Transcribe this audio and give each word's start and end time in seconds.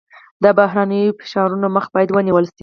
د 0.43 0.45
بهرنیو 0.59 1.17
فشارونو 1.19 1.67
مخه 1.75 1.89
باید 1.95 2.09
ونیول 2.11 2.45
شي. 2.55 2.59